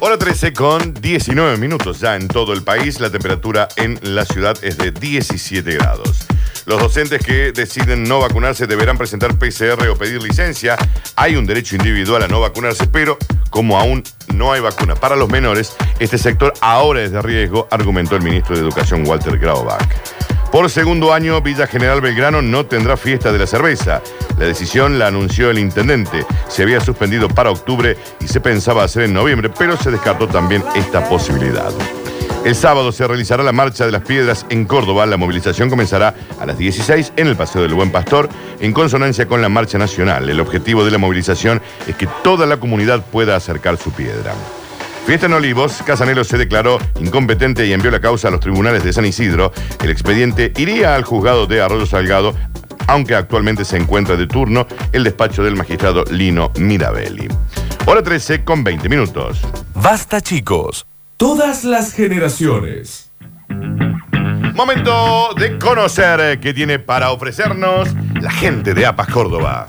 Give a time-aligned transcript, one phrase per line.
[0.00, 3.00] Hora 13 con 19 minutos ya en todo el país.
[3.00, 6.20] La temperatura en la ciudad es de 17 grados.
[6.66, 10.76] Los docentes que deciden no vacunarse deberán presentar PCR o pedir licencia.
[11.16, 13.18] Hay un derecho individual a no vacunarse, pero
[13.50, 18.14] como aún no hay vacuna para los menores, este sector ahora es de riesgo, argumentó
[18.14, 19.88] el ministro de Educación Walter Graubach.
[20.50, 24.00] Por segundo año, Villa General Belgrano no tendrá fiesta de la cerveza.
[24.38, 26.24] La decisión la anunció el intendente.
[26.48, 30.64] Se había suspendido para octubre y se pensaba hacer en noviembre, pero se descartó también
[30.74, 31.70] esta posibilidad.
[32.46, 35.04] El sábado se realizará la Marcha de las Piedras en Córdoba.
[35.04, 39.42] La movilización comenzará a las 16 en el Paseo del Buen Pastor, en consonancia con
[39.42, 40.30] la Marcha Nacional.
[40.30, 44.32] El objetivo de la movilización es que toda la comunidad pueda acercar su piedra.
[45.08, 48.92] Fiesta en Olivos, Casanelo se declaró incompetente y envió la causa a los tribunales de
[48.92, 49.54] San Isidro.
[49.82, 52.34] El expediente iría al juzgado de Arroyo Salgado,
[52.86, 57.26] aunque actualmente se encuentra de turno el despacho del magistrado Lino Mirabelli.
[57.86, 59.40] Hora 13 con 20 minutos.
[59.76, 60.86] Basta chicos.
[61.16, 63.10] Todas las generaciones.
[64.52, 67.88] Momento de conocer qué tiene para ofrecernos
[68.20, 69.68] la gente de APAS Córdoba.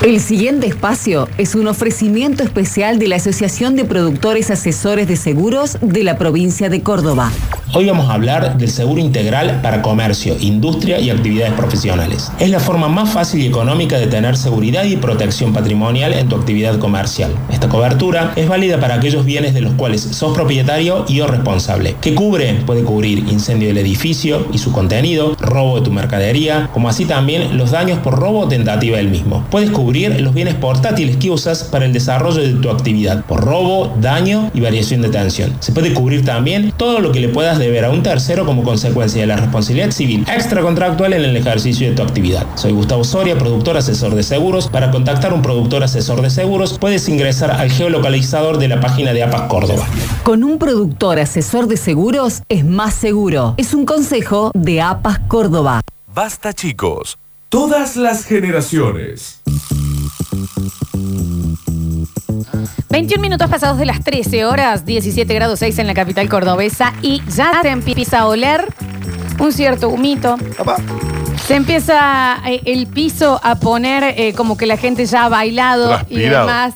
[0.00, 5.76] El siguiente espacio es un ofrecimiento especial de la Asociación de Productores Asesores de Seguros
[5.80, 7.32] de la provincia de Córdoba.
[7.74, 12.30] Hoy vamos a hablar del seguro integral para comercio, industria y actividades profesionales.
[12.38, 16.36] Es la forma más fácil y económica de tener seguridad y protección patrimonial en tu
[16.36, 17.30] actividad comercial.
[17.50, 21.96] Esta cobertura es válida para aquellos bienes de los cuales sos propietario y o responsable.
[22.00, 22.54] ¿Qué cubre?
[22.64, 27.58] Puede cubrir incendio del edificio y su contenido, robo de tu mercadería, como así también
[27.58, 29.44] los daños por robo o tentativa del mismo.
[29.50, 33.94] Puedes cubrir los bienes portátiles que usas para el desarrollo de tu actividad, por robo,
[34.00, 35.56] daño y variación de tensión.
[35.60, 39.20] Se puede cubrir también todo lo que le puedas deber a un tercero como consecuencia
[39.20, 42.46] de la responsabilidad civil extracontractual en el ejercicio de tu actividad.
[42.56, 44.68] Soy Gustavo Soria, productor asesor de seguros.
[44.68, 49.12] Para contactar a un productor asesor de seguros, puedes ingresar al geolocalizador de la página
[49.12, 49.86] de APAS Córdoba.
[50.22, 53.54] Con un productor asesor de seguros es más seguro.
[53.56, 55.80] Es un consejo de APAS Córdoba.
[56.14, 57.16] Basta chicos.
[57.48, 59.40] Todas las generaciones.
[62.90, 67.22] 21 minutos pasados de las 13 horas, 17 grados 6 en la capital cordobesa y
[67.34, 68.66] ya te empieza a oler
[69.38, 70.36] un cierto humito.
[71.46, 75.86] Se empieza eh, el piso a poner eh, como que la gente ya ha bailado
[75.86, 76.46] y Transpirado.
[76.46, 76.74] demás.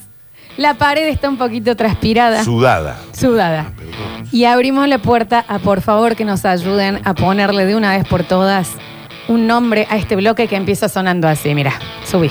[0.57, 2.45] La pared está un poquito transpirada.
[2.45, 2.99] Sudada.
[3.19, 3.73] Sudada.
[4.31, 8.07] Y abrimos la puerta a por favor que nos ayuden a ponerle de una vez
[8.07, 8.69] por todas
[9.29, 11.55] un nombre a este bloque que empieza sonando así.
[11.55, 11.73] Mira,
[12.05, 12.31] subí.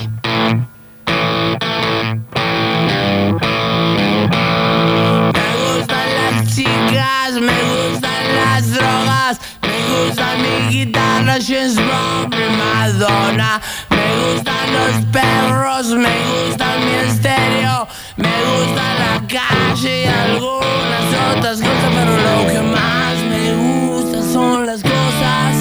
[7.41, 13.59] Me gustan las drogas, me gusta mi guitarra, James Brown, mi Madonna.
[13.89, 17.87] Me gustan los perros, me gusta mi estéreo,
[18.17, 24.67] me gusta la calle y algunas otras cosas, pero lo que más me gusta son
[24.67, 25.55] las cosas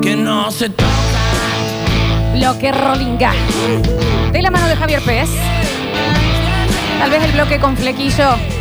[0.00, 0.88] que no se tocan.
[2.34, 3.32] Bloque Rollinga.
[4.32, 5.28] De la mano de Javier Pérez.
[6.98, 8.59] Tal vez el bloque con flequillo.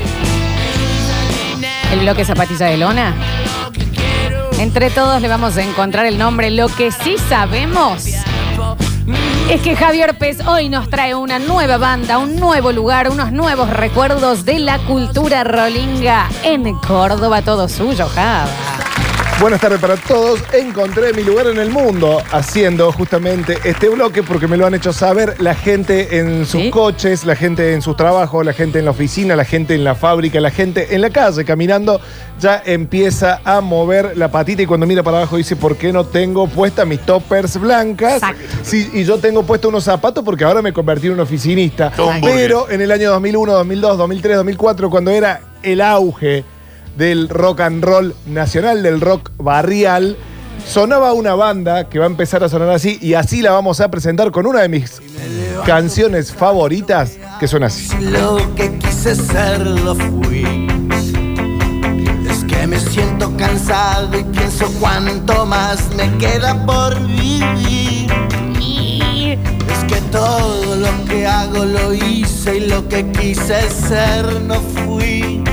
[1.91, 3.13] El bloque zapatilla de lona.
[4.59, 6.51] Entre todos le vamos a encontrar el nombre.
[6.51, 8.05] Lo que sí sabemos
[9.50, 13.69] es que Javier Pez hoy nos trae una nueva banda, un nuevo lugar, unos nuevos
[13.69, 17.41] recuerdos de la cultura rolinga en Córdoba.
[17.41, 18.45] Todo suyo, Java.
[19.40, 20.41] Buenas tardes para todos.
[20.51, 24.91] Encontré mi lugar en el mundo haciendo justamente este bloque porque me lo han hecho
[24.91, 26.69] saber la gente en sus ¿Sí?
[26.69, 29.95] coches, la gente en sus trabajos, la gente en la oficina, la gente en la
[29.95, 32.01] fábrica, la gente en la calle caminando.
[32.41, 36.06] Ya empieza a mover la patita y cuando mira para abajo dice, ¿por qué no
[36.06, 38.22] tengo puesta mis toppers blancas?
[38.62, 41.94] Sí, y yo tengo puesto unos zapatos porque ahora me convertí en un oficinista.
[42.22, 46.44] Pero en el año 2001, 2002, 2003, 2004, cuando era el auge
[46.97, 50.17] del rock and roll nacional, del rock barrial,
[50.66, 53.89] sonaba una banda que va a empezar a sonar así y así la vamos a
[53.89, 55.01] presentar con una de mis
[55.66, 57.89] canciones favoritas que suena así.
[58.00, 60.68] Lo que quise ser lo fui.
[62.30, 68.12] Es que me siento cansado y pienso cuánto más me queda por vivir.
[69.71, 75.44] Es que todo lo que hago lo hice y lo que quise ser no fui.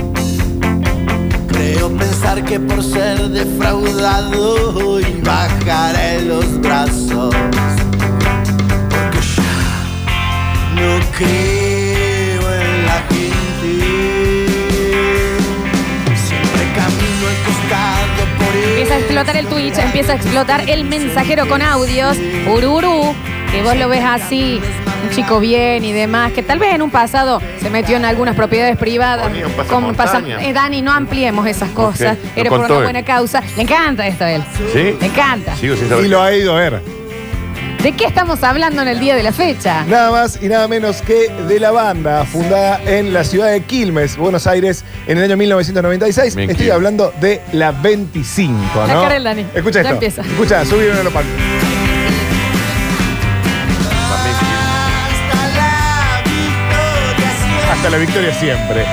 [1.87, 7.33] Creo pensar que por ser defraudado hoy bajaré los brazos.
[8.91, 13.73] Porque ya no creo en la gente.
[16.27, 21.49] Siempre camino al costado por Empieza a explotar el Twitch, empieza a explotar el mensajero
[21.49, 22.17] con audios.
[22.53, 23.15] Ururu,
[23.53, 24.61] que vos lo ves así.
[25.03, 28.35] Un chico bien y demás, que tal vez en un pasado se metió en algunas
[28.35, 29.27] propiedades privadas.
[29.29, 30.43] Ponía un pasamontaña.
[30.43, 32.17] eh, Dani, no ampliemos esas cosas.
[32.35, 32.85] lo Era por contó una él.
[32.93, 33.43] buena causa.
[33.57, 34.43] Le encanta esto a él.
[34.73, 34.97] ¿Sí?
[35.01, 35.57] Le encanta.
[35.57, 36.05] Sigo sin saber.
[36.05, 36.83] Y lo ha ido a ver.
[37.83, 39.85] ¿De qué estamos hablando en el día de la fecha?
[39.87, 44.17] Nada más y nada menos que de la banda fundada en la ciudad de Quilmes,
[44.17, 46.35] Buenos Aires, en el año 1996.
[46.35, 46.75] Bien, Estoy Quilmes.
[46.75, 48.87] hablando de la 25, ¿no?
[48.89, 49.47] La cara del Dani.
[49.55, 49.93] Escucha Ya esto.
[49.95, 50.23] empieza.
[50.23, 51.31] Escucha, subieron los palcos.
[57.77, 58.85] Hasta la victoria siempre.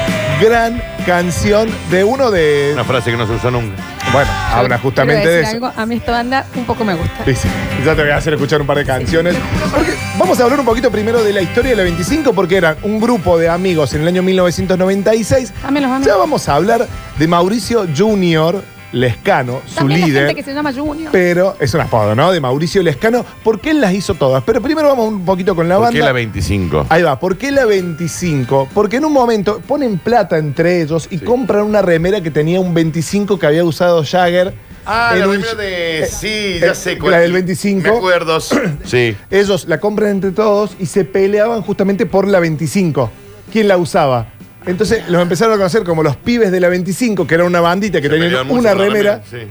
[0.41, 2.71] Gran canción de uno de.
[2.73, 3.75] Una frase que no se usó nunca.
[4.11, 5.65] Bueno, habla justamente Quiero de decir eso.
[5.65, 7.25] algo, a mí esta banda un poco me gusta.
[7.25, 7.47] Sí, sí.
[7.85, 9.35] Ya te voy a hacer escuchar un par de canciones.
[9.73, 12.75] Porque vamos a hablar un poquito primero de la historia de la 25, porque eran
[12.83, 15.53] un grupo de amigos en el año 1996.
[15.61, 16.13] También los amigos.
[16.13, 16.87] Ya vamos a hablar
[17.17, 18.63] de Mauricio Junior
[18.93, 20.27] Lescano, su También la líder.
[20.27, 21.11] gente que se llama Junior.
[21.11, 22.31] Pero es un apodo, ¿no?
[22.31, 24.43] De Mauricio Lescano, porque él las hizo todas.
[24.43, 25.99] Pero primero vamos un poquito con la ¿Por banda.
[25.99, 26.85] qué la 25?
[26.89, 28.69] Ahí va, ¿por qué la 25?
[28.73, 32.73] Porque en un momento ponen plata entre ellos y compran una remera que tenía un
[32.73, 34.53] 25 que había usado Jagger.
[34.85, 36.07] Ah, en la un- de.
[36.11, 37.11] Sí, eh, ya sé cuál.
[37.11, 37.81] la del 25.
[37.89, 38.37] Me acuerdo.
[38.85, 39.15] Sí.
[39.31, 43.09] Ellos la compran entre todos y se peleaban justamente por la 25.
[43.51, 44.32] ¿Quién la usaba?
[44.65, 48.01] Entonces los empezaron a conocer como los pibes de la 25, que era una bandita
[48.01, 49.21] que tenían una la remera.
[49.29, 49.47] Sí.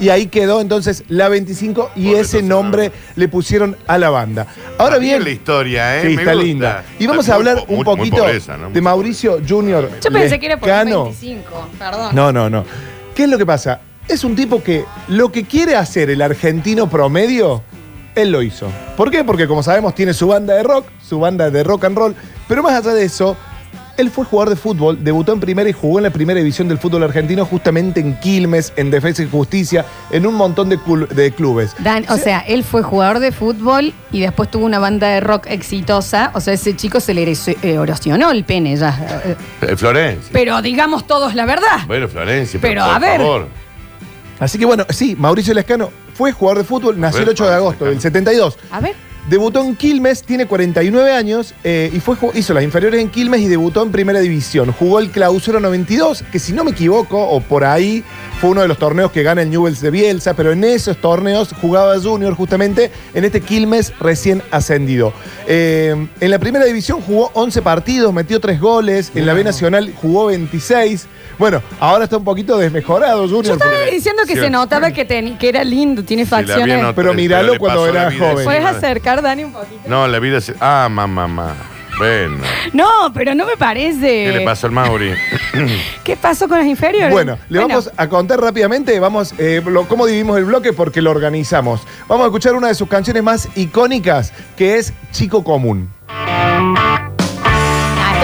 [0.00, 4.46] Y ahí quedó entonces la 25 y ese nombre le pusieron a la banda.
[4.78, 6.02] Ahora bien, la historia, ¿eh?
[6.02, 6.46] sí, está gusta.
[6.46, 6.84] linda.
[6.98, 8.70] Y vamos a hablar un poquito pobreza, ¿no?
[8.70, 9.88] de Mauricio Junior.
[10.02, 11.04] Yo pensé que era por Lescano.
[11.04, 11.68] 25.
[11.78, 12.14] Perdón.
[12.14, 12.64] No, no, no.
[13.14, 13.80] ¿Qué es lo que pasa?
[14.08, 17.62] Es un tipo que lo que quiere hacer el argentino promedio,
[18.16, 18.68] él lo hizo.
[18.96, 19.22] ¿Por qué?
[19.22, 22.16] Porque como sabemos tiene su banda de rock, su banda de rock and roll,
[22.48, 23.36] pero más allá de eso,
[23.96, 26.78] él fue jugador de fútbol, debutó en primera y jugó en la primera división del
[26.78, 31.30] fútbol argentino justamente en Quilmes, en Defensa y Justicia, en un montón de, cul- de
[31.32, 31.74] clubes.
[31.78, 35.46] Dan, o sea, él fue jugador de fútbol y después tuvo una banda de rock
[35.48, 36.30] exitosa.
[36.34, 39.22] O sea, ese chico se le eh, erosionó el pene ya.
[39.60, 40.30] Eh, Florencia.
[40.32, 41.80] Pero digamos todos la verdad.
[41.86, 42.58] Bueno, Florencia.
[42.62, 43.20] Pero, por a ver.
[43.20, 43.48] favor.
[44.40, 47.54] Así que bueno, sí, Mauricio Lescano fue jugador de fútbol, nació el ver, 8 de
[47.54, 48.58] agosto del 72.
[48.70, 48.94] A ver.
[49.28, 53.46] Debutó en Quilmes, tiene 49 años eh, y fue, hizo las inferiores en Quilmes y
[53.46, 54.72] debutó en Primera División.
[54.72, 58.02] Jugó el Clausura 92, que si no me equivoco, o por ahí,
[58.42, 61.54] fue uno de los torneos que gana el Newells de Bielsa, pero en esos torneos
[61.60, 65.12] jugaba Junior justamente en este Quilmes recién ascendido.
[65.46, 69.94] Eh, en la Primera División jugó 11 partidos, metió 3 goles, en la B Nacional
[70.02, 71.06] jugó 26.
[71.38, 73.44] Bueno, ahora está un poquito desmejorado Junior.
[73.44, 74.40] Yo estaba porque- diciendo que Sí.
[74.40, 76.84] se notaba que, ten- que era lindo, tiene facciones.
[76.96, 78.42] Pero míralo cuando era joven.
[78.44, 78.70] ¿Puedes encima.
[78.76, 79.82] acercar, Dani, un poquito?
[79.86, 80.54] No, la vida se.
[80.58, 81.54] Ah, mamá, mamá.
[82.02, 82.38] Bueno.
[82.72, 84.00] No, pero no me parece.
[84.24, 85.12] ¿Qué le pasó al Mauri?
[86.04, 87.10] ¿Qué pasó con las inferiores?
[87.12, 91.10] Bueno, le vamos a contar rápidamente vamos, eh, lo- cómo dividimos el bloque porque lo
[91.12, 91.82] organizamos.
[92.08, 95.90] Vamos a escuchar una de sus canciones más icónicas, que es Chico Común.
[96.08, 97.10] Ah,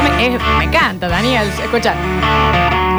[0.03, 1.49] me, es- me encanta, Daniel.
[1.63, 1.95] Escucha.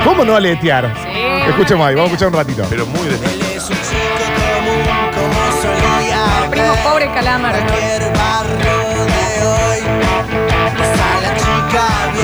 [0.04, 0.94] ¿Cómo no aletear?
[1.04, 2.66] Sí, Escuchemos ahí, vamos a escuchar un ratito.
[2.70, 3.16] Pero muy de.
[3.16, 7.56] Él es un chico común como solía Primo pobre calamar.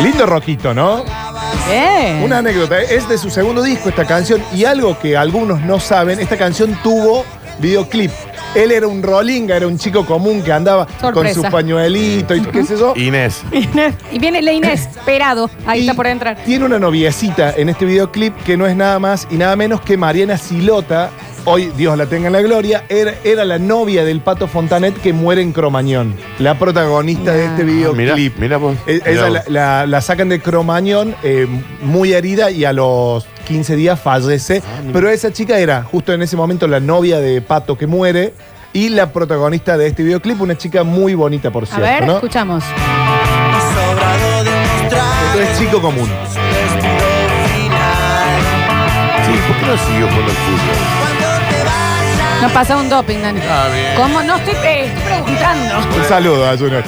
[0.02, 1.04] Lindo roquito, ¿no?
[1.70, 2.22] Bien.
[2.24, 2.88] Una anécdota, ¿eh?
[2.92, 6.78] es de su segundo disco esta canción y algo que algunos no saben, esta canción
[6.84, 7.26] tuvo
[7.60, 8.12] videoclip.
[8.54, 11.36] Él era un rolinga, era un chico común que andaba Sorpresa.
[11.36, 12.94] con su pañuelito y qué sé yo.
[12.96, 13.42] Inés.
[14.12, 15.50] Y viene la inesperado.
[15.66, 16.38] Ahí Y está por entrar.
[16.46, 19.98] Tiene una noviecita en este videoclip que no es nada más y nada menos que
[19.98, 21.10] Mariana Silota.
[21.48, 25.14] Hoy, Dios la tenga en la gloria, era, era la novia del Pato Fontanet que
[25.14, 26.16] muere en Cromañón.
[26.40, 28.38] La protagonista de este Mira, videoclip.
[28.40, 28.76] mira vos.
[28.88, 29.32] Eh, Mirá Ella vos.
[29.32, 31.46] la, la- la sacan de Cromañón eh,
[31.84, 34.64] muy herida y a los 15 días fallece.
[34.92, 38.34] Pero esa chica era justo en ese momento la novia de Pato que muere
[38.74, 42.14] y la protagonista de este videoclip, una chica muy bonita, por A cierto, ver, ¿no?
[42.16, 42.64] escuchamos.
[42.64, 46.10] sobrado demostrar Esto es chico común.
[46.34, 48.42] su destino final.
[49.28, 50.95] Sí, ¿por qué no siguió jugando al fútbol?
[52.42, 53.40] Nos pasa un doping, Dani.
[53.50, 53.96] Ah, bien.
[53.96, 54.22] ¿Cómo?
[54.22, 55.98] No estoy, eh, estoy preguntando.
[55.98, 56.84] Un saludo a Junior.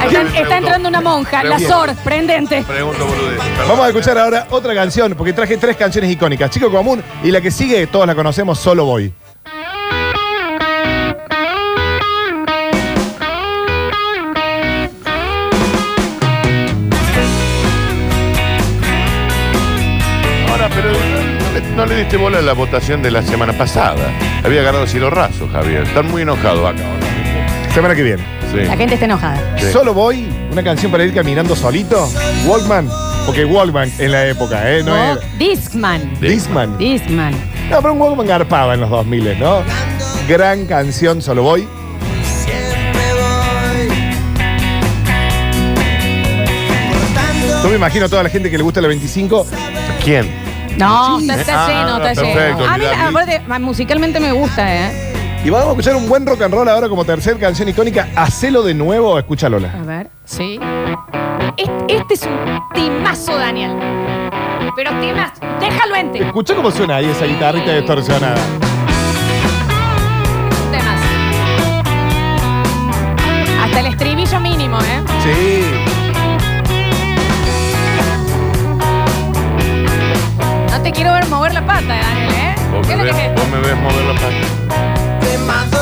[0.00, 1.58] Ahí está, está entrando una monja, la.
[1.58, 2.62] SOR, prendente.
[2.62, 3.40] Pregunto, boludez.
[3.68, 6.50] Vamos a escuchar ahora otra canción, porque traje tres canciones icónicas.
[6.50, 9.12] Chico Común y la que sigue, todos la conocemos, Solo Voy.
[22.14, 23.96] Diste bola a la votación de la semana pasada.
[24.44, 25.82] Había ganado Cielo Raso, Javier.
[25.82, 26.80] Están muy enojados acá.
[26.80, 27.74] ¿no?
[27.74, 28.22] Semana que viene.
[28.52, 28.58] Sí.
[28.58, 29.56] La gente está enojada.
[29.58, 29.72] Sí.
[29.72, 32.08] Solo Voy, una canción para ir caminando solito.
[32.46, 32.88] Walkman,
[33.26, 34.84] porque Walkman en la época, ¿eh?
[34.84, 35.20] No No, era.
[35.38, 36.20] Discman.
[36.20, 36.78] Discman.
[36.78, 37.34] Discman.
[37.68, 39.64] No, pero un Walkman garpaba en los 2000, ¿no?
[40.28, 41.66] Gran canción, Solo Voy.
[42.44, 43.88] Siempre voy
[47.64, 49.46] Yo me imagino a toda la gente que le gusta la 25.
[50.04, 50.43] ¿Quién?
[50.76, 52.72] No, está, está Ah, lleno, está perfecto, lleno.
[52.72, 53.36] A mí, olvidate.
[53.36, 55.12] aparte, musicalmente me gusta, ¿eh?
[55.44, 58.08] Y vamos a escuchar un buen rock and roll ahora como tercer canción icónica.
[58.16, 59.72] Hacelo de nuevo, escucha Lola.
[59.78, 60.58] A ver, sí.
[61.56, 63.72] Este, este es un timazo, Daniel.
[64.74, 65.34] Pero timazo.
[65.60, 66.24] Déjalo ente.
[66.24, 68.40] Escucha cómo suena ahí esa guitarrita distorsionada.
[70.50, 71.04] Un temazo.
[73.64, 75.02] Hasta el estribillo mínimo, ¿eh?
[75.22, 75.93] Sí.
[80.84, 82.54] Te quiero ver mover la pata, Daniel, ¿eh?
[82.70, 85.18] Vos ¿Qué me, ves, es vos me ves mover la pata.
[85.22, 85.80] Quemado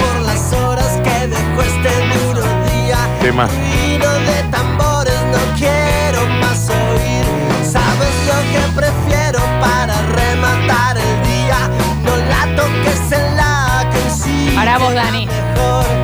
[0.00, 2.98] por las horas que dejó este duro día.
[3.22, 3.46] Tema.
[3.46, 7.24] Ruido de tambores no quiero más oír.
[7.64, 11.70] Sabes lo que prefiero para rematar el día.
[12.04, 14.52] No la toques en la que sí.
[14.54, 15.26] Para vos, Dani.
[15.26, 15.97] Mejor.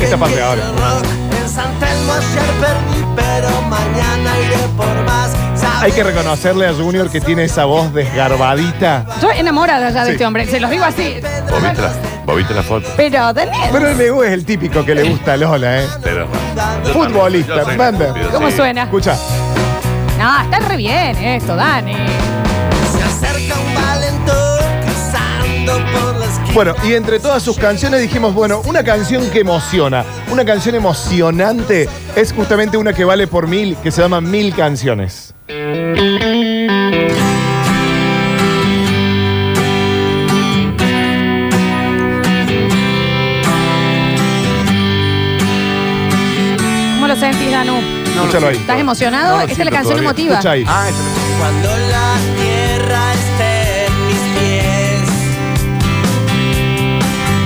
[0.00, 0.62] Esta parte ahora.
[0.66, 1.04] rock.
[1.42, 5.30] En San Telmo ayer perdí, pero mañana iré por más.
[5.58, 9.06] Sabes Hay que reconocerle a Junior que tiene esa voz desgarbadita.
[9.22, 10.12] Yo enamorada ya de Sí.
[10.12, 11.20] este hombre, se los digo así.
[11.50, 11.92] ¿Vos viste la,
[12.24, 12.88] vos viste la foto?
[12.96, 15.86] Pero, Daniel, Pero el es el típico que le gusta a Lola, ¿eh?
[16.02, 16.28] Pero,
[16.92, 18.04] Futbolista, yo soy manda.
[18.06, 18.56] estúpido, ¿cómo sí.
[18.56, 18.82] suena?
[18.84, 19.16] Escucha.
[20.18, 21.94] No, está re bien esto, Dani.
[21.94, 24.45] Se acerca un valentón
[26.56, 31.86] Bueno, y entre todas sus canciones dijimos, bueno, una canción que emociona, una canción emocionante
[32.16, 35.34] es justamente una que vale por mil, que se llama Mil Canciones.
[46.94, 47.74] ¿Cómo lo sentís, Danu?
[48.14, 48.56] Escúchalo ahí.
[48.56, 49.32] ¿Estás emocionado?
[49.32, 50.08] No lo Esta es la siento canción todavía.
[50.08, 50.32] emotiva.
[50.36, 50.64] Escucha ahí.
[50.66, 53.55] Ah, esa es Cuando la tierra esté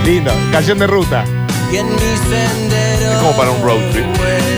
[0.05, 1.23] Lindo, canción de ruta.
[1.71, 3.11] y en mi sendero.
[3.11, 4.05] Es como para un road trip.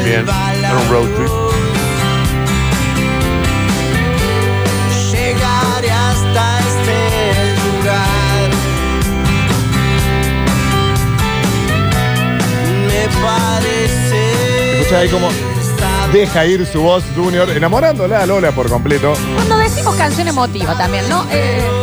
[0.05, 1.29] Bien, para un road trip.
[5.11, 8.49] Llegaré hasta este lugar.
[12.87, 14.79] Me parece.
[14.79, 15.29] Escucha ahí como
[16.13, 19.13] deja ir su voz Junior, enamorándola a Lola por completo.
[19.35, 21.25] Cuando decimos canción emotiva también, ¿no?
[21.31, 21.82] Eh,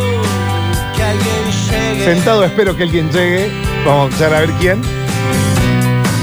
[1.10, 2.04] alguien llegue.
[2.04, 3.50] Sentado espero que alguien llegue.
[3.84, 4.80] Vamos a empezar a ver quién.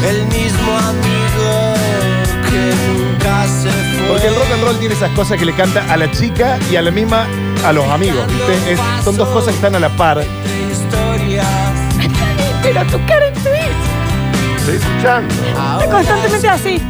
[0.07, 1.73] El mismo amigo
[2.49, 4.07] que nunca se fue.
[4.09, 6.75] Porque el rock and roll tiene esas cosas que le canta a la chica y
[6.75, 7.25] a la misma
[7.65, 8.25] a los amigos.
[8.27, 8.73] ¿viste?
[8.73, 10.23] Es- son dos cosas que están a la par.
[12.63, 15.33] Pero tu cara en Twitch Estoy escuchando.
[15.79, 16.81] está constantemente así.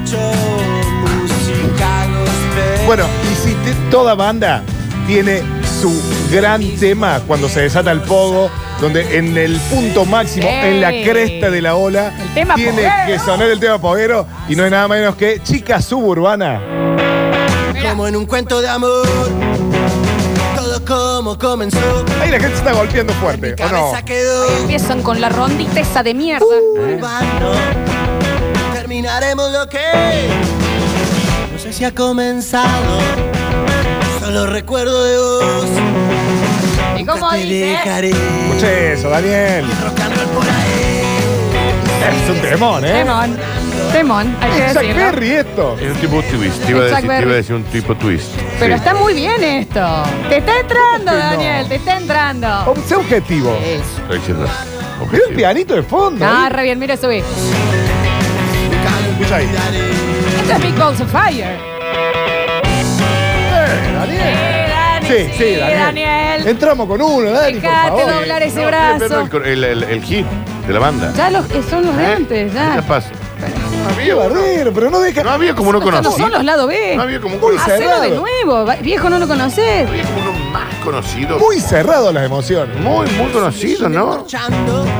[2.86, 4.64] Bueno, y si te- toda banda
[5.06, 5.44] tiene
[5.82, 5.92] su
[6.32, 8.50] gran tema cuando se desata el pogo,
[8.82, 10.54] donde en el punto máximo, Sí.
[10.54, 12.94] en la cresta de la ola, El tema tiene poguero.
[13.08, 16.62] que sonar el tema poguero y no es nada menos que Chica Suburbana.
[17.90, 19.08] Como en un cuento de amor.
[20.56, 21.78] Todo como comenzó.
[22.22, 23.92] Ahí la gente se está golpeando fuerte, ¿o no?
[23.92, 26.46] Cabeza quedó Empiezan con la rondita esa de mierda.
[26.46, 27.52] urbano.
[28.74, 29.80] Terminaremos lo que
[31.54, 33.27] no sé si ha comenzado.
[34.28, 35.66] Solo recuerdo de vos.
[36.98, 37.56] ¿Y cómo Te dice?
[37.68, 38.10] dejaré.
[38.10, 39.66] Escuche eso, Daniel.
[42.26, 42.92] Es un temón, ¿eh?
[43.06, 43.38] Temón.
[43.94, 45.02] Temón, hay que Es Chuck decirlo.
[45.06, 45.78] Berry esto.
[45.80, 46.62] Es un tipo twist.
[46.66, 48.28] Te iba, a decir, te iba a decir un tipo twist.
[48.60, 48.80] Pero Sí.
[48.80, 50.04] está muy bien esto.
[50.28, 51.30] Te está entrando, ¿Por qué no?
[51.32, 52.48] Daniel, te está entrando.
[52.68, 53.58] Oh, Sea objetivo.
[53.64, 54.44] Estoy diciendo.
[54.44, 54.56] Mira
[54.98, 55.38] el objetivo.
[55.38, 56.26] pianito de fondo.
[56.28, 56.54] Ah, ¿eh?
[56.54, 57.24] re bien, mira, subí.
[59.20, 59.50] Escucha ahí.
[60.42, 61.77] Esto es Big Balls of Fire.
[65.08, 65.80] Sí, sí, Daniel.
[65.80, 66.48] Daniel.
[66.48, 68.14] Entramos con uno, Dani, por Dejate favor.
[68.14, 69.04] doblar ese No, estoy brazo.
[69.24, 70.26] esperando El, el, el hit
[70.68, 71.14] de la banda.
[71.16, 72.14] Ya los, eh, son los de ¿Eh?
[72.16, 72.82] antes, ¿Qué ya.
[72.88, 73.10] pasa?
[74.04, 75.24] Qué bardero, pero no deja.
[75.24, 76.26] No había como uno Estos no conocido.
[76.28, 76.94] son los lados B.
[76.96, 77.76] No había como un Muy conocido.
[77.76, 78.22] Hacelo de cerrado.
[78.22, 78.66] nuevo.
[78.66, 79.88] va- Viejo, no lo conoces.
[79.88, 81.40] Había como uno más conocido.
[81.40, 82.80] Muy cerrado las emociones.
[82.80, 84.26] Muy, muy conocido, ¿no?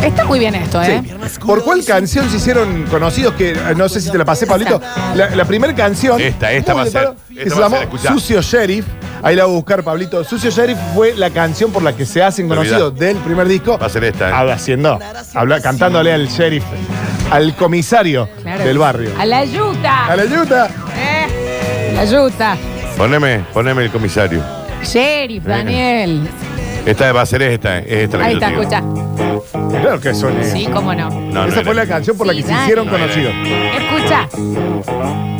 [0.04, 1.02] Está muy bien esto, ¿eh?
[1.46, 3.34] ¿Por cuál canción se hicieron conocidos?
[3.36, 4.82] Que eh, no sé si te la pasé, Pablito.
[5.16, 6.20] La, la primera canción.
[6.20, 7.84] Esta, esta muy va a de ser, palo, esta Que se va a llamó ser,
[7.86, 8.10] escuchá.
[8.14, 8.86] Sucio Sheriff.
[9.28, 10.24] Ahí la voy a buscar, Pablito.
[10.24, 13.78] Sucio Sheriff fue la canción por la que se hacen conocidos del primer disco.
[13.78, 14.30] Va a ser esta.
[14.30, 14.34] ¿eh?
[14.34, 14.98] Habla haciendo,
[15.34, 16.64] habla, cantándole al sheriff,
[17.30, 18.64] al comisario Claro.
[18.64, 19.12] del barrio.
[19.20, 20.06] A la yuta.
[20.06, 20.70] A la yuta.
[20.98, 21.92] ¿Eh?
[21.94, 22.56] La yuta.
[22.96, 24.42] Poneme, poneme el comisario.
[24.82, 26.26] Sheriff, Daniel.
[26.86, 27.80] Esta va a ser esta.
[27.80, 28.62] Es esta la Ahí yo está, digo.
[28.62, 29.82] escucha.
[29.82, 30.40] Claro que son.
[30.40, 30.50] eh.
[30.54, 31.10] Sí, cómo no.
[31.10, 32.64] No, no Esa fue la canción por la Sí, que se Dani.
[32.64, 33.08] hicieron No era.
[33.08, 33.34] conocidos.
[33.78, 35.37] Escucha.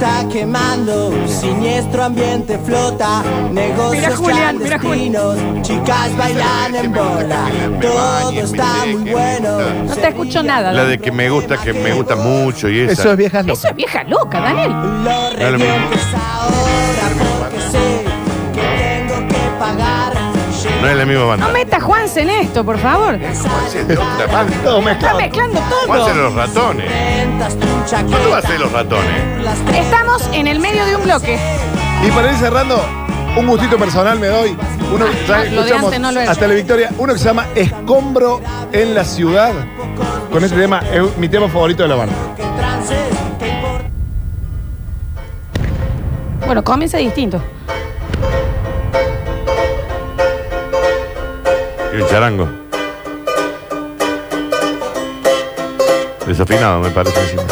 [0.00, 7.50] Está quemando, siniestro ambiente flota, negocios Mira, Julián, mira, clandestinos, chicas bailan en bola,
[7.82, 9.58] todo está muy bueno.
[9.84, 10.72] No te escucho nada.
[10.72, 12.92] La de que me gusta, que me gusta mucho y esa.
[12.92, 13.64] Eso es viejas Eso locas.
[13.70, 14.70] es vieja loca, Daniel.
[14.70, 15.74] Lo lo mismo.
[15.74, 16.99] revientes ahora
[20.80, 21.46] No es la misma banda.
[21.46, 23.18] No meta a Juanse en esto, por favor.
[23.18, 24.56] Juanse es de otra banda.
[24.64, 25.18] Todo Está mezclado.
[25.18, 26.22] mezclando Juanse de todo.
[26.24, 26.90] los ratones.
[27.90, 29.22] ¿Cuánto va a ser los ratones?
[29.74, 31.38] Estamos en el medio de un bloque.
[32.06, 32.82] Y para ir cerrando,
[33.36, 34.56] un gustito personal me doy.
[34.92, 36.32] Uno, ya no, lo de escuchamos antes no lo he hecho.
[36.32, 36.90] hasta la victoria.
[36.98, 38.40] Uno que se llama Escombro
[38.72, 39.52] en la ciudad.
[40.32, 42.14] Con este tema, es mi tema favorito de la banda.
[43.38, 43.60] que.
[46.46, 47.40] Bueno, comienza distinto.
[51.92, 52.48] Y un charango.
[56.26, 57.42] Desafinado, me parece encima.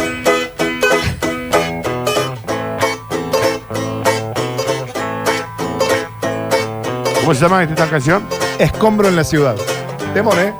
[7.20, 8.22] ¿Cómo se llama esta canción?
[8.58, 9.56] Escombro en la ciudad.
[10.14, 10.54] Temón, ¿eh?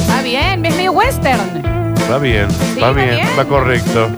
[0.00, 1.62] Está bien, es medio western.
[2.10, 2.48] Va bien,
[2.82, 3.28] va va bien, bien.
[3.38, 4.08] va correcto.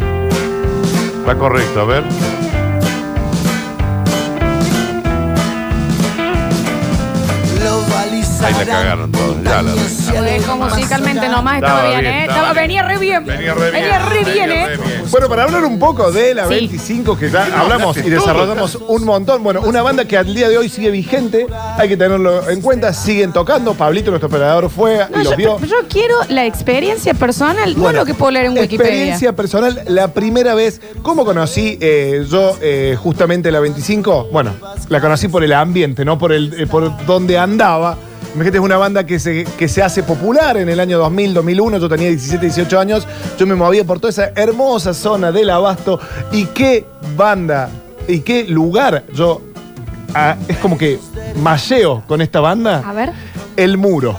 [1.28, 2.04] Va correcto, a ver.
[8.42, 12.22] Ahí la cagaron todos, ya la- dejo musicalmente nomás, estaba, Estaba bien, ¿eh?
[12.26, 13.24] estaba venía re bien.
[13.24, 13.82] Venía re bien.
[13.82, 14.78] Venía re bien, venía ¿eh?
[15.10, 16.54] Bueno, para hablar un poco de la Sí.
[16.54, 19.42] 25, que ya hablamos y desarrollamos un montón.
[19.42, 22.92] Bueno, una banda que al día de hoy sigue vigente, hay que tenerlo en cuenta,
[22.94, 23.74] siguen tocando.
[23.74, 25.58] Pablito, nuestro operador, fue No, y los vio.
[25.60, 28.90] yo quiero la experiencia personal, no Bueno, lo que puedo leer en Wikipedia.
[28.92, 34.28] Experiencia personal, la primera vez, ¿cómo conocí eh, yo eh, justamente la 25?
[34.32, 34.54] Bueno,
[34.88, 37.96] la conocí por el ambiente, no por, el, eh, por donde andaba.
[38.34, 41.78] Imagínate, es una banda que se, que se hace popular en el año 2000, 2001.
[41.78, 43.06] Yo tenía 17, 18 años.
[43.38, 45.98] Yo me movía por toda esa hermosa zona del Abasto.
[46.30, 46.84] Y qué
[47.16, 47.68] banda,
[48.06, 49.42] y qué lugar yo.
[50.14, 50.98] ah, es como que
[51.42, 52.82] malleo con esta banda.
[52.86, 53.12] A ver.
[53.56, 54.16] El muro.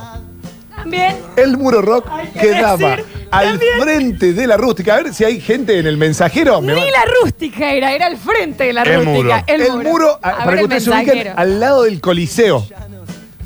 [0.75, 1.15] También.
[1.37, 3.73] El muro rock que quedaba decir, al también.
[3.81, 4.95] frente de la rústica.
[4.95, 6.59] A ver si hay gente en el mensajero.
[6.59, 9.13] Me Ni va- la rústica era, era al frente de la El rústica.
[9.13, 9.43] muro.
[9.47, 11.33] El, el muro, a- A para que el ustedes se ubiquen, mensajero.
[11.39, 12.65] al lado del Coliseo.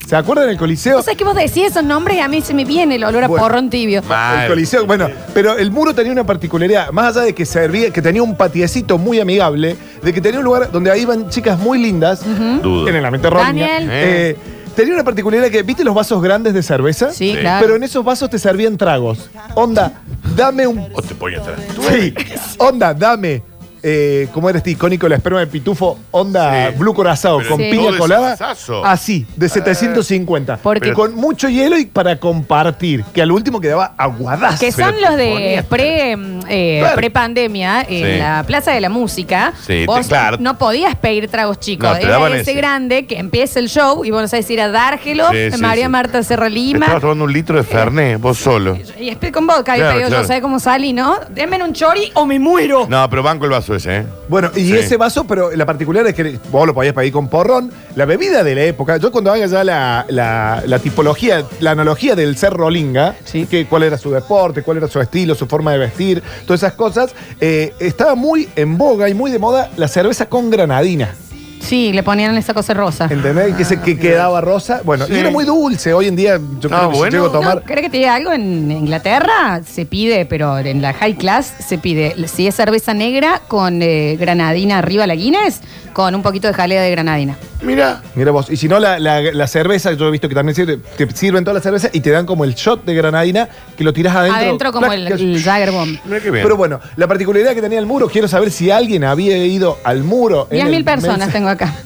[0.07, 0.99] ¿Se acuerdan del Coliseo?
[0.99, 3.23] O sea, que vos decís esos nombres y a mí se me viene el olor
[3.23, 3.43] a Bueno.
[3.43, 4.01] porrón tibio.
[4.01, 4.47] El.
[4.47, 8.21] Coliseo, bueno, pero el muro tenía una particularidad, más allá de que servía, que tenía
[8.21, 12.21] un patiecito muy amigable, de que tenía un lugar donde ahí iban chicas muy lindas,
[12.61, 12.87] Dudo.
[12.87, 13.45] en el ambiente rolling.
[13.45, 13.89] Daniel.
[13.91, 14.37] eh,
[14.75, 17.11] tenía una particularidad que, ¿viste los vasos grandes de cerveza?
[17.11, 17.37] Sí, Sí.
[17.39, 17.65] claro.
[17.65, 19.31] Pero en esos vasos te servían tragos.
[19.55, 20.01] Onda,
[20.35, 21.59] dame un O te pones atrás.
[21.89, 22.13] Sí,
[22.59, 23.41] onda, dame.
[23.87, 25.99] Eh, ¿Cómo era este icónico la esperma de pitufo?
[26.09, 26.77] Onda Sí.
[26.79, 27.67] Blue Corazao Pero con Sí.
[27.69, 28.35] piña todo colada.
[28.83, 30.57] Así, de 750.
[30.57, 33.03] Porque- con mucho hielo y para compartir.
[33.13, 34.59] Que al último quedaba aguadazo.
[34.59, 36.95] Que son los te de pre, mm, eh, Claro.
[36.95, 38.17] pre-pandemia en Sí.
[38.19, 39.53] la Plaza de la Música.
[39.59, 40.37] Sí, te- vos claro.
[40.39, 41.87] no podías pedir tragos chicos.
[41.87, 42.53] No, te Era daban ese, ese.
[42.55, 45.85] grande que empieza el show y vos no sabés si era Dárgelo, Sí, sí, María
[45.85, 45.89] sí.
[45.91, 46.85] Marta Serra Lima.
[46.85, 48.79] Estabas tomando un litro de Fernet, vos solo.
[48.99, 49.75] Y estoy con vodka.
[49.75, 50.23] Claro, y yo, claro.
[50.23, 51.19] yo sé cómo salí, ¿no?
[51.29, 52.87] Denme un chori o me muero.
[52.89, 54.05] No, pero banco el vaso ese, ¿eh?
[54.27, 54.73] Bueno, y Sí.
[54.77, 57.71] ese vaso, pero la particularidad es que vos lo podías pedir con porrón.
[57.95, 62.15] La bebida de la época, yo cuando haga ya la, la- la tipología, la analogía
[62.15, 63.45] del ser rolinga, Sí.
[63.45, 66.73] que cuál era su deporte, cuál era su estilo, su forma de vestir, todas esas
[66.73, 71.13] cosas, eh, estaba muy en boga y muy de moda la cerveza con granadina.
[71.61, 73.07] Sí, le ponían esa cosa rosa.
[73.09, 73.55] ¿Entendés?
[73.55, 74.81] que se que quedaba rosa.
[74.83, 75.93] Bueno, y era muy dulce.
[75.93, 77.11] Hoy en día yo Ah, creo que si bueno.
[77.11, 77.55] llego a tomar.
[77.55, 78.31] No, ¿Crees que te diga algo?
[78.31, 83.41] En Inglaterra se pide, pero en la high class se pide, si es cerveza negra
[83.47, 85.61] con eh, granadina arriba la Guinness,
[85.93, 87.35] con un poquito de jalea de granadina.
[87.65, 88.01] Mira.
[88.15, 90.78] Mira vos, y si no, la, la- la cerveza, yo he visto que también sirve,
[90.97, 93.91] te sirven toda la cerveza y te dan como el shot de granadina que lo
[93.93, 94.39] tiras adentro.
[94.41, 95.97] Adentro como el, el Jagger Bomb.
[96.06, 96.43] Mira qué bien.
[96.43, 100.04] Pero bueno, la particularidad que tenía el muro, quiero saber si alguien había ido al
[100.04, 100.47] muro.
[100.51, 101.73] en 10.000 el personas tengo acá.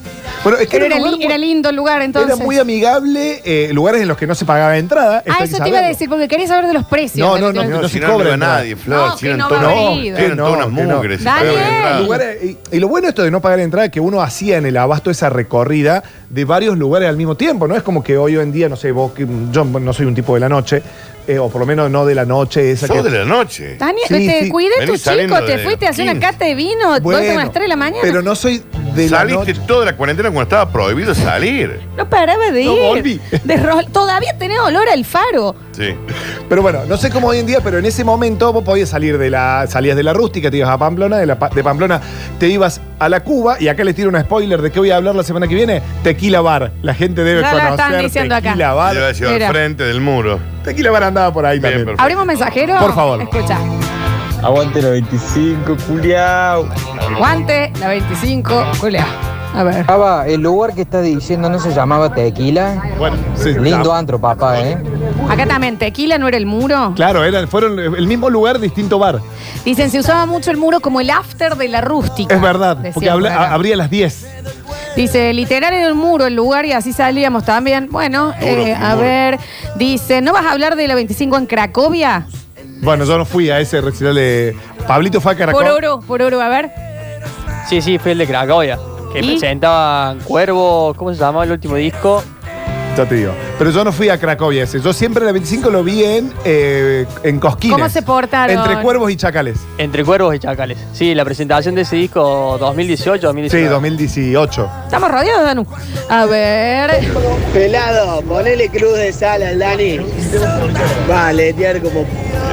[0.49, 2.35] Bueno, es que Pero era, era, li- lugar era muy- lindo el lugar entonces.
[2.35, 5.23] era muy amigable, eh, lugares en los que no se pagaba entrada.
[5.27, 7.27] Ah, eso te iba a decir, porque quería saber de los precios.
[7.27, 8.57] No, no, no, No, se si no, cobra iba entrada.
[8.59, 9.07] nadie, Flor.
[9.09, 10.49] No, si que no va Que no,
[10.95, 11.21] mugres.
[12.01, 14.65] Lugares- y, y lo bueno esto de no pagar entrada es que uno hacía en
[14.65, 17.67] el abasto esa recorrida de varios lugares al mismo tiempo.
[17.67, 20.15] No es como que hoy en día, no sé, vos, que yo no soy un
[20.15, 20.81] tipo de la noche,
[21.30, 22.72] eh, o por lo menos no de la noche.
[22.72, 23.76] Esa Sos que, de la noche.
[23.78, 24.50] Daniel, Sí, te sí.
[24.50, 26.28] cuidé Venís tu chico, saliendo te de fuiste a hacer una 15.
[26.28, 28.00] cata de vino, Bueno, dos a las 3 de la mañana.
[28.02, 28.63] Pero no soy
[28.96, 29.62] de la Saliste noche.
[29.68, 31.80] toda la cuarentena cuando estaba prohibido salir.
[31.96, 32.80] No paraba de No ir.
[32.82, 33.22] volví.
[33.44, 35.56] De rol- Todavía tenés olor al faro.
[35.72, 35.94] Sí.
[36.50, 39.18] Pero bueno, no sé cómo hoy en día, pero en ese momento vos podías salir
[39.18, 39.65] de la.
[39.70, 42.02] Salías de la rústica, te ibas a Pamplona, de, la, pa- de Pamplona
[42.39, 44.98] te ibas a la Cuba, y acá les tiro una spoiler de qué voy a
[44.98, 46.72] hablar la semana que viene, Tequila Bar.
[46.82, 48.50] La gente debe Ya lo conocer están diciendo acá.
[48.50, 49.15] Tequila Bar.
[49.15, 49.48] Sido Mira.
[49.48, 50.39] al frente del muro.
[50.63, 51.86] Tequila Bar andaba por ahí Bien, también.
[51.86, 52.02] perfecto.
[52.04, 52.78] ¿Abrimos mensajero?
[52.80, 53.22] Por favor.
[53.22, 53.58] Escucha.
[54.43, 56.65] Aguante los 25, culiao.
[57.17, 59.06] Guante, la 25, Julia.
[59.54, 59.84] A ver.
[59.86, 62.82] Java, el lugar que estás diciendo no se llamaba Tequila.
[63.00, 63.54] Bueno, sí.
[63.60, 64.78] Lindo antro, papá, ¿eh?
[65.28, 66.93] Acá también, tequila no era el muro.
[66.95, 69.19] Claro, eran, fueron el mismo lugar, distinto bar.
[69.65, 72.34] Dicen, se usaba mucho el muro como el after de la rústica.
[72.36, 73.50] Es verdad, Decían porque habla- por acá.
[73.52, 74.28] a- abría a las 10.
[74.99, 77.88] Dice, literal en el muro el lugar y así salíamos también.
[77.89, 79.39] Bueno, eh, a ver.
[79.77, 82.27] Dice, ¿no vas a hablar de la 25 en Cracovia?
[82.81, 84.57] Bueno, yo no fui a ese recital de.
[84.85, 85.63] Pablito fue a Caracol.
[85.63, 86.71] Por oro, por oro, a ver.
[87.69, 88.77] Sí, sí, fue el de Cracovia.
[89.13, 89.29] Que ¿Y?
[89.31, 92.21] presentaban Cuervo, ¿cómo se llamaba el último disco?
[92.99, 93.31] Ya te digo.
[93.57, 94.81] Pero yo no fui a Cracovia ese.
[94.81, 97.77] Yo siempre la 25 lo vi en, eh, en Cosquines.
[97.77, 98.57] ¿Cómo se portaron?
[98.57, 99.57] Entre cuervos y chacales.
[99.77, 100.77] Entre Cuervos y Chacales.
[100.91, 103.67] Sí, la presentación de ese disco 2018, 2019.
[103.67, 104.69] Sí, 2018.
[104.83, 105.65] Estamos rodeados, Danu.
[106.09, 106.91] A ver.
[107.53, 110.01] Pelado, ponele cruz de sal al Dani.
[111.07, 112.05] Vale, tiar como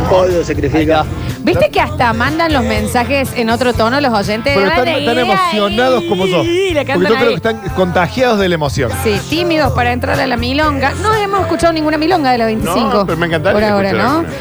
[0.08, 1.04] pollo sacrifica.
[1.46, 4.52] ¿Viste que hasta mandan los mensajes en otro tono los oyentes?
[4.54, 6.42] Pero están Dale, tan emocionados como yo.
[6.44, 7.28] y le Porque cantan yo creo ahí.
[7.28, 8.90] que están contagiados de la emoción.
[9.04, 10.92] Sí, tímidos para entrar a la milonga.
[11.02, 12.80] No hemos escuchado ninguna milonga de la 25.
[12.92, 14.18] No, pero me encantaría Por ahora, escuchar ¿no?
[14.18, 14.34] alguna.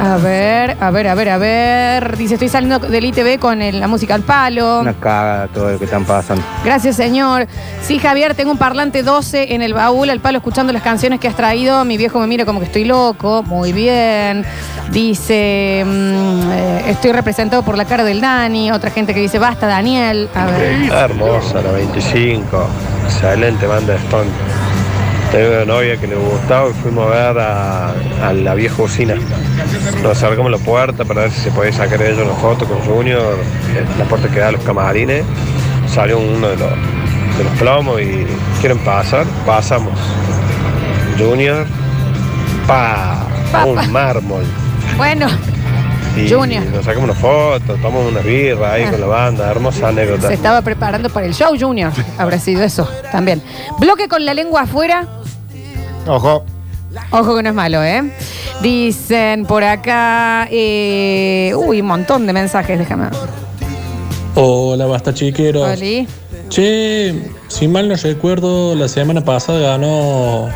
[0.00, 2.16] A ver, a ver, a ver, a ver.
[2.16, 4.78] Dice, estoy saliendo del ITV con el- la música al palo.
[4.80, 6.44] Una cagada todo lo que están pasando.
[6.64, 7.48] Gracias, señor.
[7.82, 11.26] Sí, Javier, tengo un parlante 12 en el baúl, al palo, escuchando las canciones que
[11.26, 11.84] has traído.
[11.84, 13.42] Mi viejo me mira como que estoy loco.
[13.42, 14.44] Muy bien.
[14.92, 18.70] Dice, mm, eh, estoy representado por la cara del Dani.
[18.70, 20.28] Otra gente que dice, basta, Daniel.
[20.32, 20.92] A ver.
[20.92, 22.68] Hermosa la 25.
[23.04, 24.30] Excelente banda de Stone.
[25.32, 27.90] Tengo una novia que le gustaba y fuimos a ver a,
[28.28, 29.14] a la vieja usina.
[30.02, 33.36] Nos acercamos la puerta para ver si se podía sacar ella una foto con Junior.
[33.76, 35.24] En La puerta que da a los camarines.
[35.86, 36.70] Salió uno de los,
[37.36, 38.26] de los plomos y
[38.60, 39.26] quieren pasar.
[39.44, 39.92] Pasamos.
[41.18, 41.66] Junior.
[42.66, 43.26] Pa.
[43.66, 44.44] Un mármol.
[44.96, 45.26] Bueno,
[46.16, 46.64] Y Junior.
[46.66, 49.50] Nos sacamos una foto, tomamos una birra ahí con la banda.
[49.50, 50.28] Hermosa anécdota.
[50.28, 51.92] se estaba preparando para el show, Junior.
[52.18, 53.42] Habrá sido eso también.
[53.78, 55.06] Bloque con la lengua afuera.
[56.08, 56.44] Ojo.
[57.10, 58.02] Ojo que no es malo, ¿eh?
[58.62, 60.48] Dicen por acá.
[60.50, 63.04] eh, uy, un montón de mensajes, déjame.
[63.04, 63.12] ver.
[64.34, 65.68] Hola, basta chiqueros.
[65.78, 66.06] Oli.
[66.48, 70.48] Che, si mal no recuerdo, la semana pasada ganó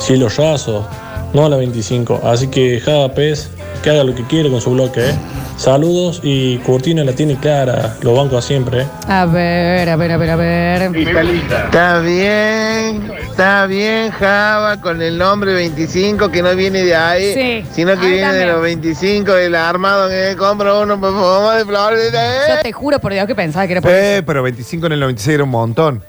[0.00, 0.86] Cielo Raso,
[1.34, 2.20] no la 25.
[2.24, 3.50] Así que Java Pez,
[3.82, 5.14] que haga lo que quiere con su bloque, ¿eh?
[5.56, 8.86] Saludos y Curtina la tiene clara, lo banco a siempre, ¿eh?
[9.06, 10.82] A ver, a ver, a ver, a ver.
[10.96, 17.66] Está bien, está bien, Java, con el nombre 25 que no viene de ahí, Sí,
[17.72, 21.64] sino que ahí viene de los 25 del armado que compra uno por favor de
[21.64, 22.12] flores.
[22.12, 24.00] Yo te juro por Dios que pensaba que era por eso.
[24.00, 26.02] Eh, pero 25 en el 96 era un montón.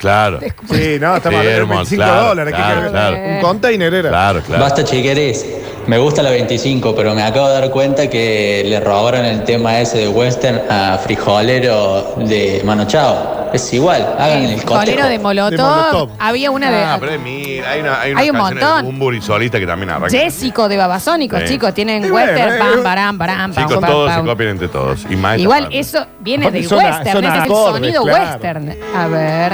[0.00, 0.40] Claro.
[0.40, 2.54] Sí, no, estamos Sí, hablando de hermano, 25 claro, dólares.
[2.54, 2.90] ¿qué claro, querés?
[2.90, 3.16] claro.
[3.16, 4.08] Un container era.
[4.08, 4.62] Claro, claro.
[4.62, 5.46] Basta chiqueres,
[5.86, 9.78] me gusta la 25, pero me acabo de dar cuenta que le robaron el tema
[9.78, 13.39] ese de western a Frijolero de Mano Chao.
[13.52, 15.08] Es igual, hagan el cotejo.
[15.08, 15.50] de Molotov.
[15.50, 16.10] De Molotov.
[16.18, 17.00] Había una Ah, de.
[17.06, 18.76] pero mira, hay, una, hay, unas Hay un canciones montón.
[18.84, 20.10] de Bumburi solista que también arrancan.
[20.10, 21.48] Jessico de Babasónicos, Sí.
[21.48, 21.74] chicos.
[21.74, 22.54] Tienen Y bueno, western.
[22.54, 24.26] eh, Pam, param, param, pam, Chicos, pam, todos se pam.
[24.26, 25.06] copian entre todos.
[25.10, 27.12] Y más esta Igual eso viene del Son- western.
[27.12, 28.24] son es el acordes, sonido claro.
[28.30, 28.74] western.
[28.94, 29.52] A ver.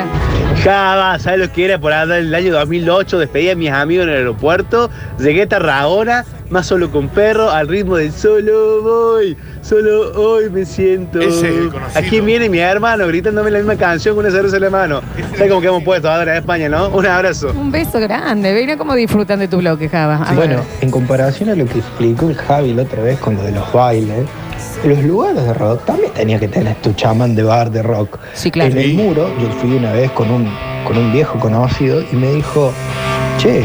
[0.62, 3.18] Java, ¿sabes lo que era por andar en el año 2008?
[3.18, 7.68] Despedí a mis amigos en el aeropuerto, llegué a Tarragona, más solo con perro, al
[7.68, 11.20] ritmo del solo voy, solo hoy me siento.
[11.20, 11.98] Ese es el conocido.
[12.00, 15.00] Aquí viene mi hermano gritándome la misma canción con una cerveza en la mano.
[15.36, 16.88] ¿Sabes cómo que hemos puesto ahora en España, no?
[16.88, 17.52] Un abrazo.
[17.54, 18.54] Un beso grande.
[18.54, 20.22] Mira cómo disfrutan de tu bloque, Java.
[20.24, 20.64] A Bueno, ver.
[20.82, 23.72] en comparación a lo que explicó el Javi la otra vez con lo de los
[23.72, 24.24] bailes,
[24.84, 28.18] los lugares de rock también tenía que tener tu chamán de bar de rock.
[28.34, 28.70] Sí, claro.
[28.72, 30.48] En el muro, yo fui una vez con un,
[30.86, 32.72] con un viejo conocido y me dijo,
[33.38, 33.64] che,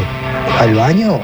[0.60, 1.20] al baño,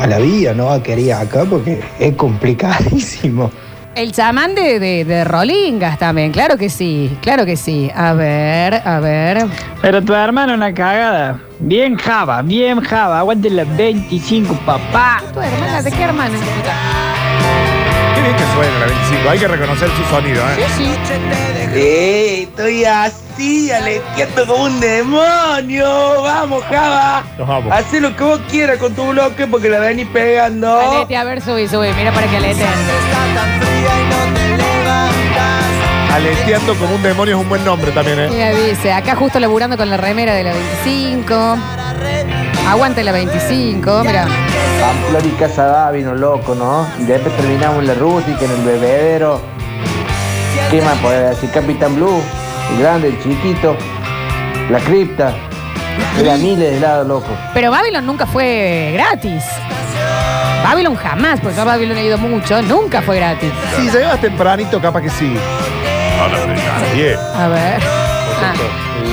[0.00, 3.50] a la vía, no va a querer acá porque es complicadísimo.
[3.96, 6.30] El chamán de, de, de Rolingas también.
[6.30, 7.16] Claro que sí.
[7.22, 7.90] Claro que sí.
[7.96, 9.46] A ver, a ver.
[9.80, 11.40] Pero tu hermano una cagada.
[11.60, 13.20] Bien Java, bien Java.
[13.20, 15.22] Aguante las 25, papá.
[15.32, 15.80] ¿Tu hermana?
[15.80, 16.34] ¿De qué hermana?
[18.14, 19.30] Qué bien que suena la 25.
[19.30, 20.66] Hay que reconocer su sonido, ¿eh?
[20.76, 21.78] Sí, sí.
[21.78, 22.42] ¡Ey!
[22.42, 26.22] Estoy así, aleteando como un demonio.
[26.22, 27.24] ¡Vamos, Java!
[27.38, 27.72] Nos vamos.
[27.72, 30.80] Haz lo que vos quieras con tu bloque porque la venís pegando.
[30.80, 31.88] Alete, a ver, subí, subí.
[31.96, 32.66] Mira para que alete.
[36.12, 38.28] Aleteando como un demonio es un buen nombre también, ¿eh?
[38.30, 41.58] Mira, dice, acá justo laburando con la remera de la 25.
[42.68, 44.26] Aguante la 25, mira.
[44.80, 46.86] Pamplona y Casa vino loco, ¿no?
[46.98, 49.40] Y después terminamos en la rústica, en el bebedero.
[50.70, 51.50] ¿Qué más puede decir?
[51.50, 52.20] Capitán Blue.
[52.72, 53.76] el grande, el chiquito,
[54.70, 55.34] la cripta.
[56.18, 57.28] Era miles de helados, loco.
[57.54, 59.44] Pero Babylon nunca fue gratis.
[60.64, 63.50] Babylon jamás, porque yo a Babylon he ido mucho, nunca fue gratis.
[63.76, 65.36] Si llegas tempranito, capaz que sí.
[66.18, 67.16] Ahora, nadie.
[67.34, 67.80] A ver.
[67.82, 68.54] Ah.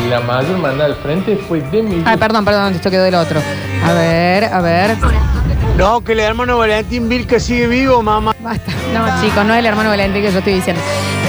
[0.10, 2.04] La mayor mandada al frente fue de mi.
[2.06, 3.42] Ay, perdón, perdón, esto quedó del otro.
[3.86, 4.98] A ver, a ver.
[5.78, 8.36] No, que el hermano Valentín Vilca sigue vivo, mamá.
[8.40, 8.72] Basta.
[8.94, 10.82] No, chicos, no es el hermano Valentín que yo estoy diciendo.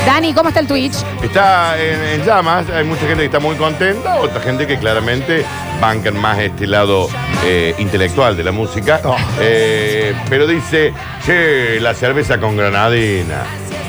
[0.07, 0.97] Dani, ¿cómo está el Twitch?
[1.23, 5.47] Está en, en llamas, hay mucha gente que está muy contenta, otra gente que claramente
[5.81, 7.09] bancan más este lado
[7.45, 9.01] eh, intelectual de la música.
[9.41, 10.93] Eh, pero dice,
[11.25, 13.45] che, la cerveza con granadina.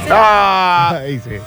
[0.10, 1.00] ¡Ah!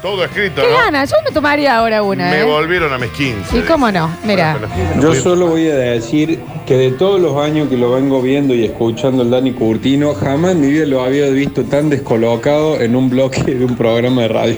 [0.03, 0.77] Todo escrito, ¿Qué ¿no?
[0.77, 1.05] gana?
[1.05, 2.45] Yo me tomaría ahora una, Me ¿eh?
[2.45, 3.59] volvieron a mis 15.
[3.59, 4.11] ¿Y cómo no?
[4.25, 4.57] Mira.
[5.01, 8.65] Yo solo voy a decir que de todos los años que lo vengo viendo y
[8.65, 13.09] escuchando el Dani Curtino, jamás en mi vida lo había visto tan descolocado en un
[13.11, 14.57] bloque de un programa de radio.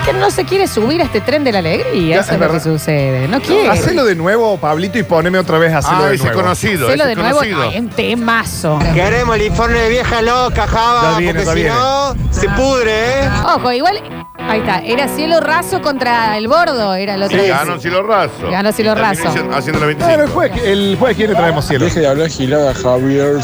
[0.00, 2.20] Es que no se quiere subir a este tren de la alegría.
[2.20, 3.28] Eso es lo que sucede.
[3.28, 3.68] No quiere.
[3.70, 6.42] Hacelo de nuevo, Pablito, y poneme otra vez a hacerlo Ah, de ese nuevo.
[6.42, 6.86] conocido.
[6.88, 7.38] Hacelo ese de nuevo.
[7.38, 7.62] conocido.
[7.62, 8.78] Ay, un temazo.
[8.94, 11.74] Queremos el informe de vieja loca, Java, Ya viene, porque ya si viene.
[11.76, 13.28] no, se pudre, ¿eh?
[13.56, 14.00] Ojo, igual.
[14.48, 14.78] Ahí está.
[14.78, 16.94] Era cielo raso contra el bordo.
[16.94, 17.38] Era el otro.
[17.40, 18.50] Sí, ganó Cielo Raso.
[18.50, 19.28] Ganó Cielo Raso.
[19.28, 20.22] haciendo- Haciendo la Claro, 25.
[20.22, 21.84] el jueves, el jueves quiere traemos cielo.
[21.86, 23.36] Deje de hablar gilada, Javier.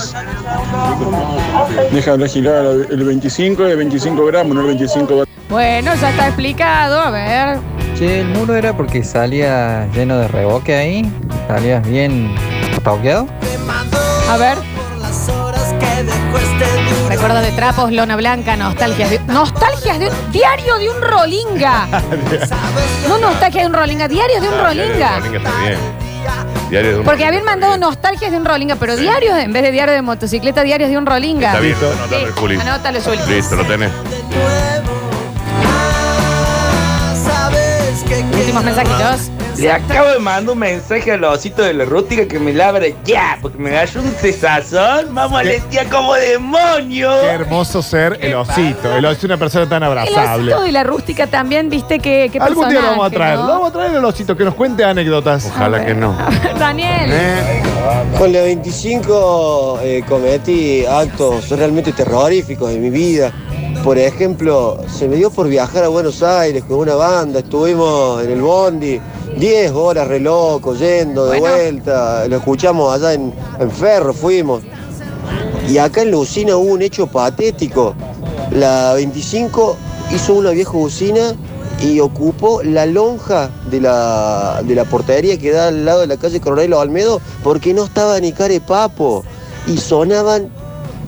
[1.91, 5.29] Deja de hablar gilada, el 25 es 25 gramos, no el 25 gramos.
[5.49, 7.01] Bueno, ya está explicado.
[7.01, 7.59] A ver.
[7.99, 11.13] Che, el muro era porque salía lleno de reboque ahí.
[11.49, 12.35] Salías bien
[12.85, 13.27] toqueado.
[14.31, 14.57] A ver.
[17.13, 19.19] Recuerdos de trapos, lona blanca, nostalgias de.
[19.19, 20.11] Nostalgias de.
[20.31, 21.87] Diario de un rolinga.
[23.07, 25.19] No nostalgia de un rolinga, diarios de un Ah, Diario de rolinga.
[25.19, 25.79] Rolinga está bien.
[26.71, 29.73] Diario de un Porque habían mandado nostalgias de un rolinga, pero diarios, en vez de
[29.73, 31.49] diario de motocicleta, diarios de un rolinga.
[31.49, 32.61] Está bien, anótalo, Sí, Juli.
[32.61, 33.19] Anótalo, Juli.
[33.29, 33.93] Listo, lo tenés.
[38.39, 39.31] Últimos mensajitos.
[39.59, 43.39] Le acabo de mandar un mensaje al osito de la rústica que me labre ya,
[43.41, 45.15] porque me agarró un cesazón.
[45.15, 47.11] Vamos a tía como demonio.
[47.21, 48.97] Qué hermoso ser el osito.
[48.97, 50.53] El osito es una persona tan El abrazable.
[50.53, 52.31] osito de la rústica también, viste que.
[52.33, 53.37] qué Algún día lo vamos a traer.
[53.39, 53.47] ¿no?
[53.47, 55.47] Lo vamos a traer el osito, que nos cuente anécdotas.
[55.47, 56.17] Ojalá que no.
[56.59, 57.11] Daniel.
[57.13, 57.63] ¿Eh?
[58.19, 63.33] Con la 25 eh, cometí actos realmente terroríficos en mi vida.
[63.85, 68.31] Por ejemplo, se me dio por viajar a Buenos Aires con una banda, estuvimos en
[68.31, 69.01] el Bondi
[69.39, 71.55] 10 horas re loco, yendo de Bueno.
[71.57, 74.63] vuelta, lo escuchamos allá en, en Ferro, fuimos.
[75.69, 77.95] Y acá en la usina hubo un hecho patético.
[78.51, 79.77] La 25
[80.15, 81.35] hizo una vieja usina
[81.81, 86.17] y ocupó la lonja de la, de la portería que da al lado de la
[86.17, 89.25] calle Coronel Olmedo porque no estaba ni carepapo
[89.67, 90.49] y sonaban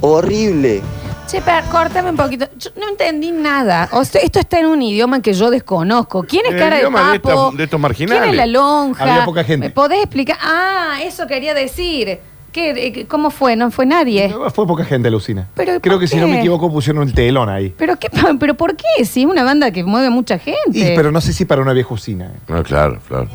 [0.00, 0.82] horrible.
[1.26, 2.46] Che, pero córtame un poquito.
[2.58, 3.88] Yo no entendí nada.
[3.92, 6.22] O sea, esto está en un idioma que yo desconozco.
[6.22, 7.28] ¿Quién es En el cara de idioma de papo?
[7.46, 8.22] estos- de estos marginales.
[8.22, 9.04] ¿Quién es la lonja?
[9.04, 9.68] Había poca gente.
[9.68, 10.36] ¿Me podés explicar?
[10.42, 12.20] Ah, eso quería decir.
[12.54, 13.56] ¿Qué, eh, ¿Cómo fue?
[13.56, 14.32] No fue nadie.
[14.54, 15.48] Fue poca gente a la usina.
[15.56, 16.32] Pero, Creo ¿por que si no qué?
[16.32, 17.74] me equivoco pusieron el telón ahí.
[17.76, 19.04] ¿Pero, qué, ¿Pero por qué?
[19.04, 20.78] Si es una banda que mueve mucha gente.
[20.92, 22.26] Y, pero no sé si para una vieja usina.
[22.26, 22.38] eh.
[22.46, 23.26] No, claro, claro.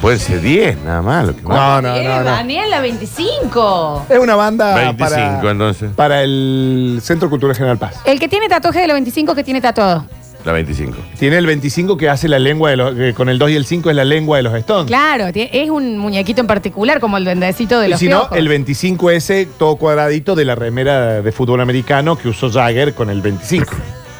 [0.00, 1.26] Puede ser 10, nada más.
[1.28, 2.24] Lo que No, no, no, no.
[2.24, 4.06] Daniela, 25.
[4.08, 5.90] Es una banda 25 para, entonces.
[5.94, 8.00] para el Centro Cultural General Paz.
[8.04, 10.06] El que tiene tatuaje de la 25 que tiene tatuado.
[10.44, 10.96] La 25.
[11.18, 12.94] Tiene el 25 que hace la lengua de los.
[12.94, 14.86] que con el 2 y el 5 es la lengua de los Stones.
[14.86, 18.20] Claro, tie- es un muñequito en particular, como el duendecito de Y los si no,
[18.20, 18.38] piojos.
[18.38, 23.10] el 25 ese, todo cuadradito de la remera de fútbol americano que usó Jagger con
[23.10, 23.66] el 25.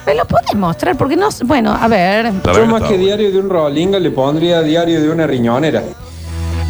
[0.06, 0.96] ¿Me lo podés mostrar?
[0.98, 1.28] Porque no.
[1.44, 2.30] Bueno, a ver.
[2.54, 5.82] Yo más que diario de un rolinga le pondría diario de una riñonera.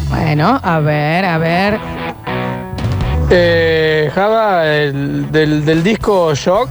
[0.09, 1.79] Bueno, a ver, a ver.
[3.29, 6.67] Eh, Java, el, del, del disco Shock,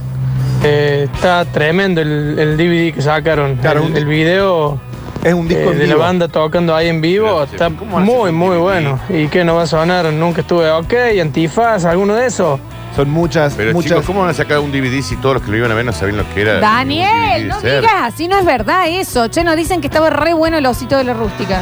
[0.63, 3.59] eh, está tremendo el, el DVD que sacaron.
[3.63, 4.79] el, el video
[5.23, 7.43] es un disco eh, en de la banda tocando ahí en vivo.
[7.43, 8.99] Está muy, muy bueno.
[9.09, 10.11] ¿Y qué no va a sonar?
[10.13, 12.59] Nunca estuve ok, Antifaz, alguno de esos.
[12.95, 13.91] Son muchas, Pero muchas.
[13.91, 15.85] chicos, ¿cómo van a sacar un DVD si todos los que lo iban a ver
[15.85, 16.59] no sabían lo que era?
[16.59, 17.79] Daniel, no ser?
[17.81, 19.29] digas así, no es verdad eso.
[19.29, 21.61] Che, nos dicen que estaba re bueno el osito de la rústica.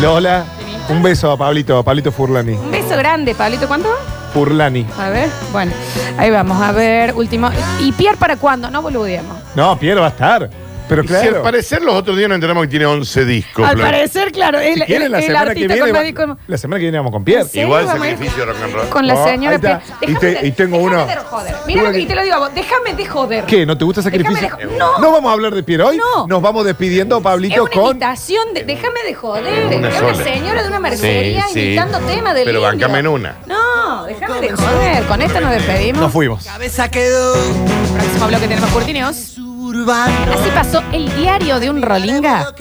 [0.00, 0.44] Lola,
[0.88, 2.52] un beso a Pablito, a Pablito Furlani.
[2.54, 3.66] Un beso grande, Pablito.
[3.68, 3.88] ¿Cuánto?
[4.32, 4.86] Furlani.
[4.98, 5.72] A ver, bueno,
[6.16, 7.50] ahí vamos, a ver, último.
[7.80, 8.70] ¿Y Pierre para cuándo?
[8.70, 9.36] No boludeamos.
[9.54, 10.50] No, Piero va a estar.
[10.88, 11.42] Pero Y Si al claro.
[11.42, 13.66] parecer los otros días nos enteramos que tiene 11 discos.
[13.66, 13.86] Al Flor.
[13.90, 15.80] parecer, claro, el, Si el- la el semana que artista viene.
[15.80, 17.46] con va- médico con- La semana que viene vamos con Pierre.
[17.52, 18.88] Igual sacrificio rock and roll.
[18.88, 19.58] Con la señora.
[19.58, 19.80] Pierre.
[20.02, 21.06] Y, te- tengo uno.
[21.06, 21.54] De joder.
[21.66, 23.44] Mira, y te lo digo a vos, déjame de joder.
[23.44, 23.66] ¿Qué?
[23.66, 24.40] ¿No te gusta sacrificio?
[24.40, 24.98] Déjame de- no.
[24.98, 25.96] No vamos a hablar de Pierre hoy.
[25.98, 26.26] No.
[26.26, 27.86] Nos vamos despidiendo, Es Pablito, una con.
[27.88, 28.64] invitación de.
[28.64, 29.66] Déjame de joder.
[29.66, 30.24] Una Es una sola.
[30.24, 31.60] señora de una mercería Sí, sí.
[31.60, 33.36] invitando temas del Pero bancame en una.
[33.46, 35.04] No, déjame de joder.
[35.04, 36.02] Con esta nos despedimos.
[36.02, 36.44] Nos fuimos.
[36.44, 37.34] Cabeza quedó.
[37.34, 39.37] Próximo bloque tenemos Curtinios.
[39.70, 42.52] Así pasó el diario de un rolinga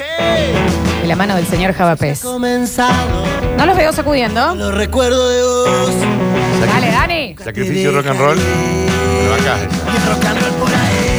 [1.02, 2.22] de la mano del señor Javapés.
[2.24, 4.56] No los veo sacudiendo.
[4.56, 5.92] Lo recuerdo de vos.
[6.68, 7.36] Dale, Dani.
[7.42, 8.38] Sacrificio rock and roll.
[8.38, 9.70] Me bancás esa.
[9.70, 11.17] Y rock and roll por ahí.